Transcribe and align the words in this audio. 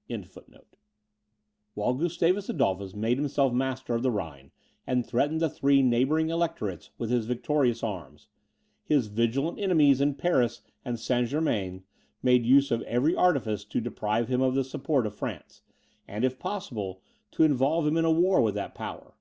]While 1.74 1.92
Gustavus 1.92 2.48
Adolphus 2.48 2.94
made 2.96 3.18
himself 3.18 3.52
master 3.52 3.94
of 3.94 4.02
the 4.02 4.10
Rhine, 4.10 4.50
and 4.86 5.04
threatened 5.04 5.40
the 5.42 5.50
three 5.50 5.82
neighbouring 5.82 6.30
electorates 6.30 6.88
with 6.96 7.10
his 7.10 7.26
victorious 7.26 7.82
arms, 7.82 8.28
his 8.82 9.08
vigilant 9.08 9.60
enemies 9.60 10.00
in 10.00 10.14
Paris 10.14 10.62
and 10.82 10.98
St. 10.98 11.28
Germain's 11.28 11.82
made 12.22 12.46
use 12.46 12.70
of 12.70 12.80
every 12.84 13.14
artifice 13.14 13.66
to 13.66 13.82
deprive 13.82 14.28
him 14.28 14.40
of 14.40 14.54
the 14.54 14.64
support 14.64 15.06
of 15.06 15.14
France, 15.14 15.60
and, 16.08 16.24
if 16.24 16.38
possible, 16.38 17.02
to 17.32 17.42
involve 17.44 17.86
him 17.86 17.98
in 17.98 18.06
a 18.06 18.10
war 18.10 18.40
with 18.40 18.54
that 18.54 18.74
power. 18.74 19.12